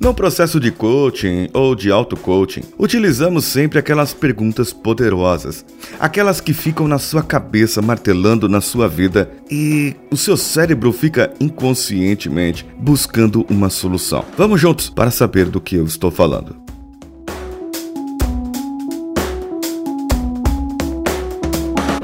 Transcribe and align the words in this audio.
No 0.00 0.14
processo 0.14 0.58
de 0.58 0.70
coaching 0.70 1.50
ou 1.52 1.74
de 1.74 1.90
auto-coaching, 1.90 2.62
utilizamos 2.78 3.44
sempre 3.44 3.78
aquelas 3.78 4.14
perguntas 4.14 4.72
poderosas, 4.72 5.62
aquelas 6.00 6.40
que 6.40 6.54
ficam 6.54 6.88
na 6.88 6.98
sua 6.98 7.22
cabeça 7.22 7.82
martelando 7.82 8.48
na 8.48 8.62
sua 8.62 8.88
vida 8.88 9.30
e 9.50 9.94
o 10.10 10.16
seu 10.16 10.38
cérebro 10.38 10.90
fica 10.90 11.34
inconscientemente 11.38 12.66
buscando 12.78 13.44
uma 13.50 13.68
solução. 13.68 14.24
Vamos 14.38 14.58
juntos 14.58 14.88
para 14.88 15.10
saber 15.10 15.50
do 15.50 15.60
que 15.60 15.76
eu 15.76 15.84
estou 15.84 16.10
falando. 16.10 16.56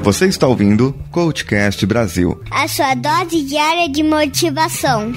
Você 0.03 0.27
está 0.27 0.45
ouvindo 0.45 0.95
Coachcast 1.09 1.83
Brasil 1.87 2.39
a 2.51 2.67
sua 2.67 2.93
dose 2.93 3.41
diária 3.41 3.89
de 3.89 4.03
motivação. 4.03 5.11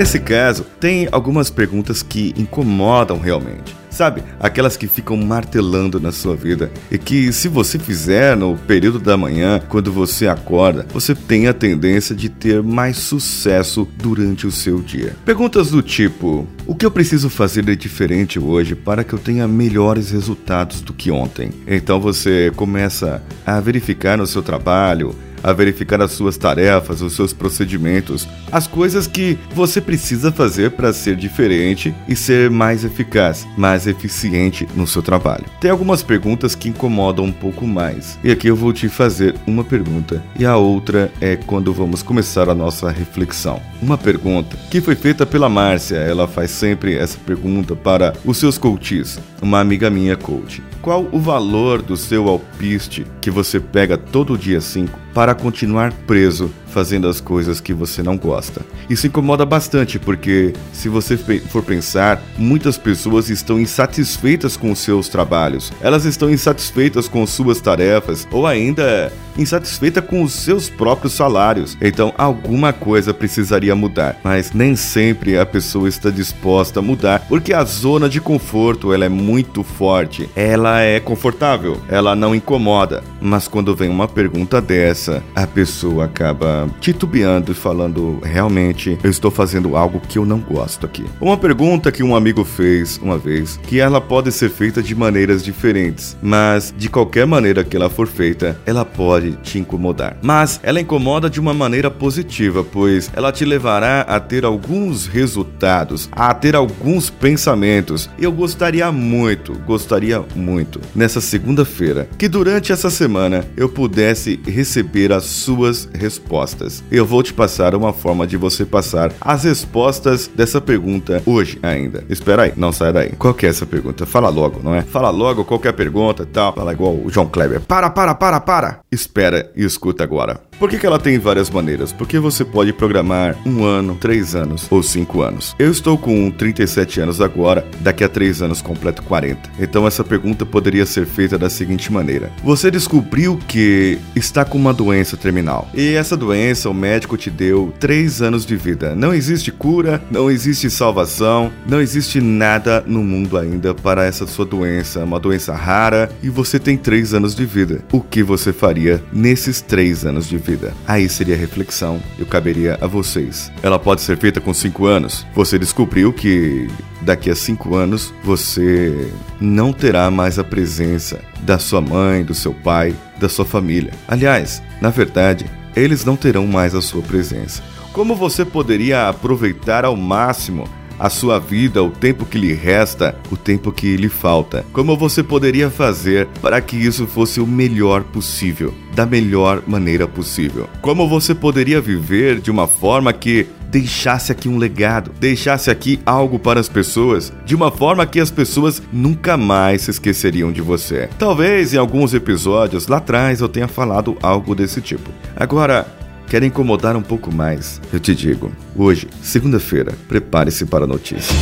Nesse 0.00 0.18
caso, 0.18 0.64
tem 0.80 1.10
algumas 1.12 1.50
perguntas 1.50 2.02
que 2.02 2.32
incomodam 2.34 3.18
realmente. 3.18 3.76
Sabe, 3.90 4.22
aquelas 4.38 4.74
que 4.74 4.86
ficam 4.86 5.14
martelando 5.14 6.00
na 6.00 6.10
sua 6.10 6.34
vida 6.34 6.72
e 6.90 6.96
que, 6.96 7.30
se 7.34 7.48
você 7.48 7.78
fizer 7.78 8.34
no 8.34 8.56
período 8.56 8.98
da 8.98 9.14
manhã, 9.14 9.60
quando 9.68 9.92
você 9.92 10.26
acorda, 10.26 10.86
você 10.90 11.14
tem 11.14 11.48
a 11.48 11.52
tendência 11.52 12.16
de 12.16 12.30
ter 12.30 12.62
mais 12.62 12.96
sucesso 12.96 13.86
durante 13.98 14.46
o 14.46 14.50
seu 14.50 14.80
dia. 14.80 15.14
Perguntas 15.22 15.70
do 15.70 15.82
tipo: 15.82 16.48
O 16.66 16.74
que 16.74 16.86
eu 16.86 16.90
preciso 16.90 17.28
fazer 17.28 17.62
de 17.62 17.76
diferente 17.76 18.38
hoje 18.38 18.74
para 18.74 19.04
que 19.04 19.12
eu 19.12 19.18
tenha 19.18 19.46
melhores 19.46 20.10
resultados 20.12 20.80
do 20.80 20.94
que 20.94 21.10
ontem? 21.10 21.50
Então 21.66 22.00
você 22.00 22.50
começa 22.56 23.22
a 23.44 23.60
verificar 23.60 24.16
no 24.16 24.26
seu 24.26 24.42
trabalho 24.42 25.14
a 25.42 25.52
verificar 25.52 26.00
as 26.00 26.12
suas 26.12 26.36
tarefas, 26.36 27.02
os 27.02 27.14
seus 27.14 27.32
procedimentos, 27.32 28.28
as 28.50 28.66
coisas 28.66 29.06
que 29.06 29.38
você 29.54 29.80
precisa 29.80 30.32
fazer 30.32 30.72
para 30.72 30.92
ser 30.92 31.16
diferente 31.16 31.94
e 32.08 32.16
ser 32.16 32.50
mais 32.50 32.84
eficaz, 32.84 33.46
mais 33.56 33.86
eficiente 33.86 34.68
no 34.74 34.86
seu 34.86 35.02
trabalho. 35.02 35.44
Tem 35.60 35.70
algumas 35.70 36.02
perguntas 36.02 36.54
que 36.54 36.68
incomodam 36.68 37.24
um 37.24 37.32
pouco 37.32 37.66
mais. 37.66 38.18
E 38.22 38.30
aqui 38.30 38.48
eu 38.48 38.56
vou 38.56 38.72
te 38.72 38.88
fazer 38.88 39.34
uma 39.46 39.64
pergunta 39.64 40.22
e 40.38 40.44
a 40.44 40.56
outra 40.56 41.10
é 41.20 41.36
quando 41.36 41.72
vamos 41.72 42.02
começar 42.02 42.48
a 42.48 42.54
nossa 42.54 42.90
reflexão. 42.90 43.60
Uma 43.80 43.96
pergunta 43.96 44.56
que 44.70 44.80
foi 44.80 44.94
feita 44.94 45.24
pela 45.24 45.48
Márcia, 45.48 45.96
ela 45.96 46.28
faz 46.28 46.50
sempre 46.50 46.96
essa 46.96 47.18
pergunta 47.18 47.74
para 47.74 48.12
os 48.24 48.38
seus 48.38 48.58
coaches, 48.58 49.18
uma 49.40 49.60
amiga 49.60 49.90
minha 49.90 50.16
coach. 50.16 50.62
Qual 50.82 51.06
o 51.12 51.18
valor 51.18 51.82
do 51.82 51.96
seu 51.96 52.28
alpiste 52.28 53.06
que 53.20 53.30
você 53.30 53.60
pega 53.60 53.98
todo 53.98 54.38
dia 54.38 54.60
5 54.60 54.98
para 55.12 55.29
continuar 55.34 55.92
preso 56.06 56.50
fazendo 56.70 57.08
as 57.08 57.20
coisas 57.20 57.60
que 57.60 57.74
você 57.74 58.02
não 58.02 58.16
gosta. 58.16 58.62
Isso 58.88 59.06
incomoda 59.06 59.44
bastante 59.44 59.98
porque, 59.98 60.52
se 60.72 60.88
você 60.88 61.16
for 61.16 61.62
pensar, 61.62 62.22
muitas 62.38 62.78
pessoas 62.78 63.28
estão 63.28 63.60
insatisfeitas 63.60 64.56
com 64.56 64.74
seus 64.74 65.08
trabalhos, 65.08 65.72
elas 65.80 66.04
estão 66.04 66.30
insatisfeitas 66.30 67.08
com 67.08 67.26
suas 67.26 67.60
tarefas 67.60 68.26
ou 68.30 68.46
ainda 68.46 69.12
insatisfeitas 69.36 70.04
com 70.04 70.22
os 70.22 70.32
seus 70.32 70.68
próprios 70.68 71.14
salários. 71.14 71.76
Então, 71.80 72.12
alguma 72.16 72.72
coisa 72.72 73.14
precisaria 73.14 73.74
mudar, 73.74 74.18
mas 74.22 74.52
nem 74.52 74.76
sempre 74.76 75.38
a 75.38 75.46
pessoa 75.46 75.88
está 75.88 76.10
disposta 76.10 76.80
a 76.80 76.82
mudar 76.82 77.24
porque 77.28 77.52
a 77.52 77.64
zona 77.64 78.08
de 78.08 78.20
conforto 78.20 78.92
ela 78.92 79.04
é 79.04 79.08
muito 79.08 79.62
forte. 79.62 80.28
Ela 80.34 80.80
é 80.80 81.00
confortável, 81.00 81.80
ela 81.88 82.14
não 82.14 82.34
incomoda, 82.34 83.02
mas 83.20 83.48
quando 83.48 83.74
vem 83.74 83.88
uma 83.88 84.08
pergunta 84.08 84.60
dessa, 84.60 85.22
a 85.34 85.46
pessoa 85.46 86.04
acaba 86.04 86.59
titubeando 86.80 87.52
e 87.52 87.54
falando: 87.54 88.20
realmente, 88.22 88.98
eu 89.02 89.10
estou 89.10 89.30
fazendo 89.30 89.76
algo 89.76 90.00
que 90.00 90.18
eu 90.18 90.24
não 90.24 90.38
gosto 90.38 90.86
aqui. 90.86 91.04
Uma 91.20 91.36
pergunta 91.36 91.92
que 91.92 92.02
um 92.02 92.14
amigo 92.14 92.44
fez 92.44 92.98
uma 92.98 93.18
vez, 93.18 93.58
que 93.64 93.80
ela 93.80 94.00
pode 94.00 94.32
ser 94.32 94.50
feita 94.50 94.82
de 94.82 94.94
maneiras 94.94 95.44
diferentes, 95.44 96.16
mas 96.22 96.74
de 96.76 96.88
qualquer 96.88 97.26
maneira 97.26 97.64
que 97.64 97.76
ela 97.76 97.90
for 97.90 98.06
feita, 98.06 98.58
ela 98.66 98.84
pode 98.84 99.32
te 99.42 99.58
incomodar. 99.58 100.16
Mas 100.22 100.60
ela 100.62 100.80
incomoda 100.80 101.30
de 101.30 101.40
uma 101.40 101.54
maneira 101.54 101.90
positiva, 101.90 102.64
pois 102.64 103.10
ela 103.14 103.32
te 103.32 103.44
levará 103.44 104.02
a 104.02 104.18
ter 104.20 104.44
alguns 104.44 105.06
resultados, 105.06 106.08
a 106.12 106.32
ter 106.34 106.54
alguns 106.56 107.10
pensamentos. 107.10 108.08
Eu 108.18 108.32
gostaria 108.32 108.90
muito, 108.92 109.54
gostaria 109.66 110.22
muito, 110.34 110.80
nessa 110.94 111.20
segunda-feira, 111.20 112.08
que 112.18 112.28
durante 112.28 112.72
essa 112.72 112.90
semana 112.90 113.44
eu 113.56 113.68
pudesse 113.68 114.40
receber 114.46 115.12
as 115.12 115.24
suas 115.24 115.88
respostas 115.92 116.49
respostas. 116.50 116.82
Eu 116.90 117.06
vou 117.06 117.22
te 117.22 117.32
passar 117.32 117.74
uma 117.74 117.92
forma 117.92 118.26
de 118.26 118.36
você 118.36 118.64
passar 118.64 119.12
as 119.20 119.44
respostas 119.44 120.28
dessa 120.28 120.60
pergunta 120.60 121.22
hoje 121.24 121.58
ainda. 121.62 122.04
Espera 122.08 122.42
aí, 122.42 122.52
não 122.56 122.72
sai 122.72 122.92
daí. 122.92 123.12
Qual 123.18 123.34
que 123.34 123.46
é 123.46 123.48
essa 123.48 123.66
pergunta? 123.66 124.06
Fala 124.06 124.28
logo, 124.28 124.60
não 124.62 124.74
é? 124.74 124.82
Fala 124.82 125.10
logo 125.10 125.44
qualquer 125.44 125.72
pergunta 125.72 126.24
e 126.24 126.26
tal. 126.26 126.54
Fala 126.54 126.72
igual 126.72 126.94
o 126.94 127.10
João 127.10 127.28
Kleber. 127.28 127.60
Para, 127.60 127.90
para, 127.90 128.14
para, 128.14 128.40
para! 128.40 128.80
Espera 128.90 129.50
e 129.56 129.64
escuta 129.64 130.02
agora. 130.04 130.40
Por 130.60 130.68
que, 130.68 130.78
que 130.78 130.84
ela 130.86 130.98
tem 130.98 131.18
várias 131.18 131.48
maneiras? 131.48 131.90
Porque 131.90 132.18
você 132.18 132.44
pode 132.44 132.70
programar 132.74 133.34
um 133.46 133.64
ano, 133.64 133.96
três 133.98 134.34
anos 134.34 134.66
ou 134.70 134.82
cinco 134.82 135.22
anos. 135.22 135.56
Eu 135.58 135.70
estou 135.70 135.96
com 135.96 136.30
37 136.30 137.00
anos 137.00 137.18
agora, 137.18 137.66
daqui 137.80 138.04
a 138.04 138.08
três 138.10 138.42
anos 138.42 138.60
completo 138.60 139.02
40. 139.04 139.52
Então 139.58 139.86
essa 139.86 140.04
pergunta 140.04 140.44
poderia 140.44 140.84
ser 140.84 141.06
feita 141.06 141.38
da 141.38 141.48
seguinte 141.48 141.90
maneira: 141.90 142.30
Você 142.44 142.70
descobriu 142.70 143.38
que 143.48 143.98
está 144.14 144.44
com 144.44 144.58
uma 144.58 144.74
doença 144.74 145.16
terminal 145.16 145.66
e 145.72 145.94
essa 145.94 146.14
doença 146.14 146.39
o 146.68 146.74
médico 146.74 147.16
te 147.16 147.30
deu 147.30 147.72
três 147.78 148.22
anos 148.22 148.46
de 148.46 148.56
vida. 148.56 148.94
Não 148.94 149.12
existe 149.12 149.52
cura, 149.52 150.02
não 150.10 150.30
existe 150.30 150.70
salvação, 150.70 151.52
não 151.66 151.80
existe 151.80 152.20
nada 152.20 152.82
no 152.86 153.02
mundo 153.02 153.36
ainda 153.36 153.74
para 153.74 154.04
essa 154.04 154.26
sua 154.26 154.46
doença, 154.46 155.04
uma 155.04 155.20
doença 155.20 155.54
rara 155.54 156.10
e 156.22 156.30
você 156.30 156.58
tem 156.58 156.76
três 156.76 157.12
anos 157.12 157.34
de 157.34 157.44
vida. 157.44 157.82
O 157.92 158.00
que 158.00 158.22
você 158.22 158.52
faria 158.52 159.02
nesses 159.12 159.60
três 159.60 160.06
anos 160.06 160.26
de 160.26 160.38
vida? 160.38 160.72
Aí 160.86 161.08
seria 161.08 161.34
a 161.34 161.38
reflexão 161.38 162.00
e 162.18 162.24
caberia 162.24 162.78
a 162.80 162.86
vocês. 162.86 163.52
Ela 163.62 163.78
pode 163.78 164.00
ser 164.00 164.16
feita 164.16 164.40
com 164.40 164.54
5 164.54 164.86
anos. 164.86 165.26
Você 165.34 165.58
descobriu 165.58 166.12
que 166.12 166.68
daqui 167.02 167.28
a 167.28 167.34
5 167.34 167.74
anos 167.76 168.14
você 168.24 169.10
não 169.40 169.72
terá 169.72 170.10
mais 170.10 170.38
a 170.38 170.44
presença 170.44 171.20
da 171.42 171.58
sua 171.58 171.80
mãe, 171.80 172.24
do 172.24 172.34
seu 172.34 172.54
pai, 172.54 172.94
da 173.18 173.28
sua 173.28 173.44
família. 173.44 173.92
Aliás, 174.08 174.62
na 174.80 174.90
verdade, 174.90 175.46
eles 175.74 176.04
não 176.04 176.16
terão 176.16 176.46
mais 176.46 176.74
a 176.74 176.82
sua 176.82 177.02
presença. 177.02 177.62
Como 177.92 178.14
você 178.14 178.44
poderia 178.44 179.08
aproveitar 179.08 179.84
ao 179.84 179.96
máximo 179.96 180.68
a 181.00 181.08
sua 181.08 181.38
vida, 181.38 181.82
o 181.82 181.90
tempo 181.90 182.26
que 182.26 182.36
lhe 182.36 182.52
resta, 182.52 183.16
o 183.32 183.36
tempo 183.36 183.72
que 183.72 183.96
lhe 183.96 184.10
falta. 184.10 184.66
Como 184.70 184.94
você 184.98 185.22
poderia 185.22 185.70
fazer 185.70 186.28
para 186.42 186.60
que 186.60 186.76
isso 186.76 187.06
fosse 187.06 187.40
o 187.40 187.46
melhor 187.46 188.04
possível, 188.04 188.74
da 188.94 189.06
melhor 189.06 189.62
maneira 189.66 190.06
possível? 190.06 190.68
Como 190.82 191.08
você 191.08 191.34
poderia 191.34 191.80
viver 191.80 192.38
de 192.38 192.50
uma 192.50 192.68
forma 192.68 193.14
que 193.14 193.46
deixasse 193.70 194.32
aqui 194.32 194.48
um 194.48 194.58
legado, 194.58 195.12
deixasse 195.20 195.70
aqui 195.70 196.00
algo 196.04 196.38
para 196.38 196.58
as 196.58 196.68
pessoas, 196.68 197.32
de 197.44 197.54
uma 197.54 197.70
forma 197.70 198.06
que 198.06 198.20
as 198.20 198.30
pessoas 198.30 198.82
nunca 198.92 199.36
mais 199.36 199.82
se 199.82 199.90
esqueceriam 199.90 200.50
de 200.50 200.60
você. 200.60 201.08
Talvez 201.18 201.72
em 201.72 201.78
alguns 201.78 202.12
episódios 202.12 202.88
lá 202.88 202.96
atrás 202.96 203.40
eu 203.40 203.48
tenha 203.48 203.68
falado 203.68 204.16
algo 204.22 204.54
desse 204.54 204.80
tipo. 204.80 205.10
Agora, 205.36 205.86
Quer 206.30 206.44
incomodar 206.44 206.94
um 206.94 207.02
pouco 207.02 207.34
mais? 207.34 207.80
Eu 207.92 207.98
te 207.98 208.14
digo, 208.14 208.52
hoje, 208.76 209.08
segunda-feira, 209.20 209.94
prepare-se 210.06 210.64
para 210.64 210.84
a 210.84 210.86
notícia. 210.86 211.34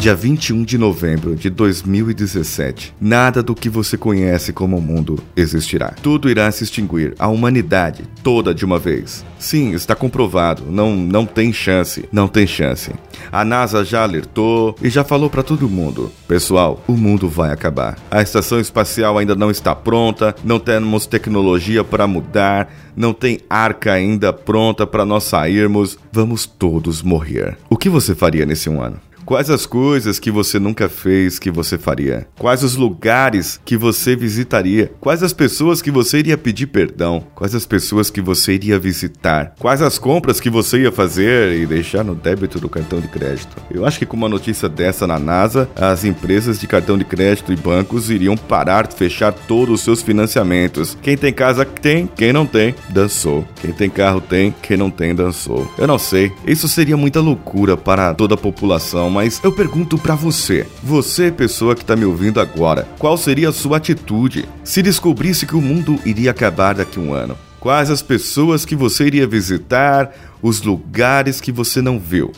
Dia 0.00 0.14
21 0.14 0.62
de 0.62 0.78
novembro 0.78 1.34
de 1.34 1.50
2017, 1.50 2.94
nada 3.00 3.42
do 3.42 3.52
que 3.52 3.68
você 3.68 3.98
conhece 3.98 4.52
como 4.52 4.80
mundo 4.80 5.18
existirá. 5.36 5.92
Tudo 6.00 6.30
irá 6.30 6.48
se 6.52 6.62
extinguir, 6.62 7.16
a 7.18 7.26
humanidade 7.26 8.04
toda 8.22 8.54
de 8.54 8.64
uma 8.64 8.78
vez. 8.78 9.24
Sim, 9.40 9.72
está 9.72 9.96
comprovado, 9.96 10.62
não, 10.70 10.94
não 10.94 11.26
tem 11.26 11.52
chance, 11.52 12.08
não 12.12 12.28
tem 12.28 12.46
chance. 12.46 12.92
A 13.32 13.44
NASA 13.44 13.84
já 13.84 14.04
alertou 14.04 14.76
e 14.80 14.88
já 14.88 15.02
falou 15.02 15.28
para 15.28 15.42
todo 15.42 15.68
mundo: 15.68 16.12
pessoal, 16.28 16.80
o 16.86 16.92
mundo 16.92 17.28
vai 17.28 17.50
acabar. 17.50 17.98
A 18.08 18.22
estação 18.22 18.60
espacial 18.60 19.18
ainda 19.18 19.34
não 19.34 19.50
está 19.50 19.74
pronta, 19.74 20.32
não 20.44 20.60
temos 20.60 21.06
tecnologia 21.06 21.82
para 21.82 22.06
mudar, 22.06 22.72
não 22.96 23.12
tem 23.12 23.40
arca 23.50 23.94
ainda 23.94 24.32
pronta 24.32 24.86
para 24.86 25.04
nós 25.04 25.24
sairmos. 25.24 25.98
Vamos 26.12 26.46
todos 26.46 27.02
morrer. 27.02 27.58
O 27.68 27.76
que 27.76 27.88
você 27.88 28.14
faria 28.14 28.46
nesse 28.46 28.70
um 28.70 28.80
ano? 28.80 29.07
Quais 29.28 29.50
as 29.50 29.66
coisas 29.66 30.18
que 30.18 30.30
você 30.30 30.58
nunca 30.58 30.88
fez 30.88 31.38
que 31.38 31.50
você 31.50 31.76
faria? 31.76 32.26
Quais 32.38 32.62
os 32.62 32.76
lugares 32.76 33.60
que 33.62 33.76
você 33.76 34.16
visitaria? 34.16 34.90
Quais 34.98 35.22
as 35.22 35.34
pessoas 35.34 35.82
que 35.82 35.90
você 35.90 36.20
iria 36.20 36.38
pedir 36.38 36.68
perdão? 36.68 37.22
Quais 37.34 37.54
as 37.54 37.66
pessoas 37.66 38.08
que 38.08 38.22
você 38.22 38.54
iria 38.54 38.78
visitar? 38.78 39.52
Quais 39.58 39.82
as 39.82 39.98
compras 39.98 40.40
que 40.40 40.48
você 40.48 40.78
ia 40.80 40.90
fazer 40.90 41.60
e 41.60 41.66
deixar 41.66 42.02
no 42.02 42.14
débito 42.14 42.58
do 42.58 42.70
cartão 42.70 43.00
de 43.00 43.08
crédito? 43.08 43.54
Eu 43.70 43.84
acho 43.84 43.98
que 43.98 44.06
com 44.06 44.16
uma 44.16 44.30
notícia 44.30 44.66
dessa 44.66 45.06
na 45.06 45.18
NASA, 45.18 45.68
as 45.76 46.06
empresas 46.06 46.58
de 46.58 46.66
cartão 46.66 46.96
de 46.96 47.04
crédito 47.04 47.52
e 47.52 47.56
bancos 47.56 48.08
iriam 48.08 48.34
parar 48.34 48.86
de 48.86 48.96
fechar 48.96 49.30
todos 49.30 49.74
os 49.74 49.80
seus 49.82 50.00
financiamentos. 50.00 50.96
Quem 51.02 51.18
tem 51.18 51.34
casa 51.34 51.66
tem, 51.66 52.06
quem 52.06 52.32
não 52.32 52.46
tem, 52.46 52.74
dançou. 52.88 53.46
Quem 53.60 53.72
tem 53.74 53.90
carro 53.90 54.22
tem, 54.22 54.54
quem 54.62 54.78
não 54.78 54.90
tem, 54.90 55.14
dançou. 55.14 55.70
Eu 55.76 55.86
não 55.86 55.98
sei, 55.98 56.32
isso 56.46 56.66
seria 56.66 56.96
muita 56.96 57.20
loucura 57.20 57.76
para 57.76 58.14
toda 58.14 58.32
a 58.32 58.38
população, 58.38 59.17
mas 59.18 59.40
eu 59.42 59.50
pergunto 59.50 59.98
para 59.98 60.14
você, 60.14 60.64
você 60.80 61.28
pessoa 61.32 61.74
que 61.74 61.84
tá 61.84 61.96
me 61.96 62.04
ouvindo 62.04 62.40
agora, 62.40 62.86
qual 63.00 63.16
seria 63.16 63.48
a 63.48 63.52
sua 63.52 63.78
atitude 63.78 64.48
se 64.62 64.80
descobrisse 64.80 65.44
que 65.44 65.56
o 65.56 65.60
mundo 65.60 65.98
iria 66.04 66.30
acabar 66.30 66.72
daqui 66.72 67.00
a 67.00 67.02
um 67.02 67.12
ano? 67.12 67.36
Quais 67.58 67.90
as 67.90 68.00
pessoas 68.00 68.64
que 68.64 68.76
você 68.76 69.08
iria 69.08 69.26
visitar, 69.26 70.12
os 70.40 70.62
lugares 70.62 71.40
que 71.40 71.50
você 71.50 71.82
não 71.82 71.98
viu? 71.98 72.30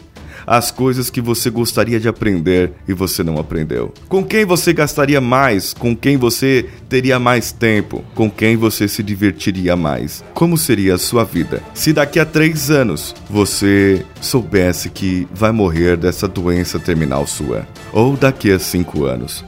As 0.50 0.72
coisas 0.72 1.08
que 1.08 1.20
você 1.20 1.48
gostaria 1.48 2.00
de 2.00 2.08
aprender 2.08 2.72
e 2.88 2.92
você 2.92 3.22
não 3.22 3.38
aprendeu? 3.38 3.94
Com 4.08 4.24
quem 4.24 4.44
você 4.44 4.72
gastaria 4.72 5.20
mais? 5.20 5.72
Com 5.72 5.94
quem 5.94 6.16
você 6.16 6.68
teria 6.88 7.20
mais 7.20 7.52
tempo? 7.52 8.04
Com 8.16 8.28
quem 8.28 8.56
você 8.56 8.88
se 8.88 9.00
divertiria 9.00 9.76
mais? 9.76 10.24
Como 10.34 10.58
seria 10.58 10.96
a 10.96 10.98
sua 10.98 11.22
vida 11.22 11.62
se 11.72 11.92
daqui 11.92 12.18
a 12.18 12.26
três 12.26 12.68
anos 12.68 13.14
você 13.30 14.04
soubesse 14.20 14.90
que 14.90 15.28
vai 15.32 15.52
morrer 15.52 15.96
dessa 15.96 16.26
doença 16.26 16.80
terminal 16.80 17.28
sua? 17.28 17.64
Ou 17.92 18.16
daqui 18.16 18.50
a 18.50 18.58
cinco 18.58 19.04
anos? 19.04 19.44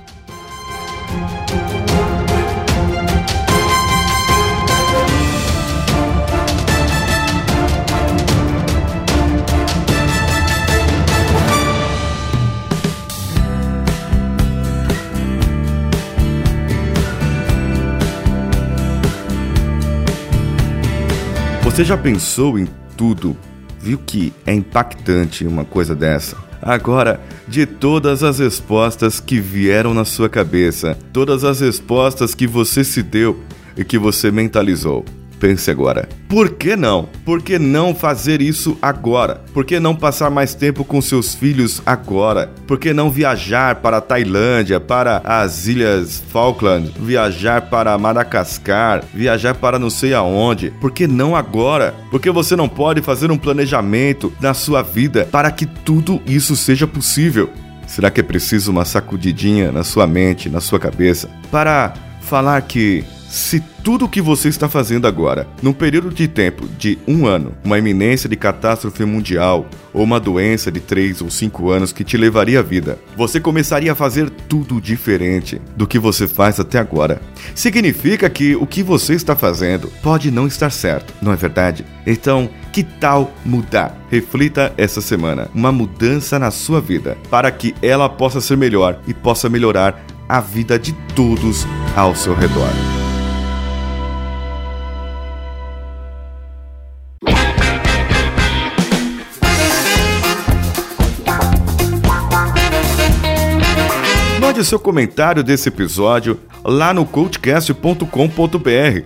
Você 21.72 21.84
já 21.84 21.96
pensou 21.96 22.58
em 22.58 22.69
tudo? 22.98 23.34
Viu 23.80 23.96
que 23.96 24.30
é 24.44 24.52
impactante 24.52 25.46
uma 25.46 25.64
coisa 25.64 25.94
dessa? 25.94 26.36
Agora, 26.60 27.19
de 27.48 27.64
todas 27.64 28.22
as 28.22 28.40
respostas 28.40 29.20
que 29.20 29.40
vieram 29.40 29.94
na 29.94 30.04
sua 30.04 30.28
cabeça, 30.28 30.98
todas 31.14 31.44
as 31.44 31.60
respostas 31.60 32.34
que 32.34 32.46
você 32.46 32.84
se 32.84 33.02
deu 33.02 33.42
e 33.74 33.82
que 33.84 33.96
você 33.96 34.30
mentalizou, 34.30 35.02
Pense 35.43 35.69
agora. 35.73 36.09
Por 36.29 36.50
que 36.50 36.77
não? 36.77 37.09
Por 37.25 37.43
que 37.43 37.59
não 37.59 37.97
fazer 37.97 38.41
isso 38.41 38.79
agora? 38.81 39.43
Por 39.53 39.65
que 39.65 39.81
não 39.81 39.93
passar 39.93 40.31
mais 40.31 40.55
tempo 40.55 40.85
com 40.85 41.03
seus 41.03 41.35
filhos 41.35 41.83
agora? 41.85 42.49
Por 42.65 42.79
que 42.79 42.94
não 42.94 43.11
viajar 43.11 43.75
para 43.75 43.97
a 43.97 44.00
Tailândia, 44.00 44.79
para 44.79 45.21
as 45.25 45.67
Ilhas 45.67 46.23
Falkland, 46.31 46.93
viajar 46.97 47.62
para 47.62 47.99
Madagascar, 47.99 49.03
viajar 49.12 49.55
para 49.56 49.81
não 49.81 49.91
sei 49.91 50.15
aonde? 50.15 50.71
Por 50.81 50.93
que 50.93 51.09
não 51.09 51.35
agora? 51.35 51.93
Porque 52.09 52.31
você 52.31 52.55
não 52.55 52.69
pode 52.69 53.03
fazer 53.03 53.33
um 53.33 53.37
planejamento 53.37 54.33
na 54.41 54.55
sua 54.55 54.81
vida 54.81 55.29
para 55.33 55.50
que 55.50 55.67
tudo 55.67 56.23
isso 56.25 56.55
seja 56.55 56.87
possível? 56.87 57.50
Será 57.89 58.12
que 58.12 58.21
é 58.21 58.23
preciso 58.23 58.71
uma 58.71 58.85
sacudidinha 58.85 59.73
na 59.73 59.83
sua 59.83 60.06
mente, 60.06 60.49
na 60.49 60.61
sua 60.61 60.79
cabeça, 60.79 61.29
para 61.50 61.94
falar 62.21 62.62
que 62.62 63.05
se 63.32 63.61
tudo 63.82 64.05
o 64.05 64.08
que 64.08 64.20
você 64.20 64.50
está 64.50 64.69
fazendo 64.69 65.06
agora, 65.06 65.49
num 65.62 65.73
período 65.73 66.11
de 66.11 66.29
tempo 66.29 66.69
de 66.79 66.99
um 67.08 67.26
ano, 67.26 67.55
uma 67.64 67.79
iminência 67.79 68.29
de 68.29 68.37
catástrofe 68.37 69.06
mundial 69.06 69.67
ou 69.90 70.02
uma 70.02 70.20
doença 70.20 70.70
de 70.70 70.81
três 70.81 71.23
ou 71.23 71.31
cinco 71.31 71.70
anos 71.70 71.94
que 71.94 72.05
te 72.05 72.19
levaria 72.19 72.58
à 72.58 72.62
vida, 72.62 72.99
você 73.17 73.40
começaria 73.40 73.93
a 73.93 73.94
fazer 73.94 74.29
tudo 74.29 74.79
diferente 74.82 75.58
do 75.75 75.87
que 75.87 75.99
você 75.99 76.29
faz 76.29 76.61
até 76.61 76.79
agora. 76.79 77.23
Significa 77.55 78.29
que 78.29 78.55
o 78.55 78.67
que 78.67 78.82
você 78.82 79.14
está 79.14 79.34
fazendo 79.34 79.90
pode 80.02 80.31
não 80.31 80.46
estar 80.46 80.69
certo, 80.69 81.14
não 81.23 81.32
é 81.32 81.37
verdade? 81.37 81.87
Então, 82.06 82.50
que 82.70 82.82
tal 82.82 83.32
mudar? 83.46 83.99
Reflita 84.11 84.75
essa 84.76 85.00
semana 85.00 85.49
uma 85.55 85.73
mudança 85.73 86.38
na 86.38 86.50
sua 86.50 86.82
vida 86.82 87.17
para 87.31 87.50
que 87.50 87.75
ela 87.81 88.11
possa 88.11 88.43
ser 88.43 88.58
melhor 88.58 89.00
e 89.08 89.14
possa 89.14 89.49
melhorar 89.49 90.05
a 90.29 90.38
vida 90.38 90.79
de 90.79 90.93
todos 91.14 91.67
ao 91.96 92.14
seu 92.14 92.34
redor. 92.34 93.01
Mande 104.62 104.69
seu 104.69 104.79
comentário 104.79 105.43
desse 105.43 105.69
episódio 105.69 106.38
lá 106.64 106.94
no 106.94 107.05
coachcast.com.br. 107.05 108.06